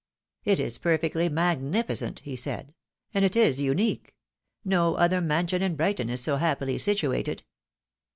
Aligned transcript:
"It 0.51 0.59
is 0.59 0.79
perfectly 0.79 1.29
magnificent!" 1.29 2.21
he 2.25 2.35
said," 2.35 2.73
and 3.13 3.23
it 3.23 3.35
is 3.35 3.61
unique. 3.61 4.15
No 4.65 4.95
other 4.95 5.21
mansion 5.21 5.61
in 5.61 5.75
Brighton 5.75 6.09
is 6.09 6.21
so 6.23 6.37
happily 6.37 6.79
situated." 6.79 7.43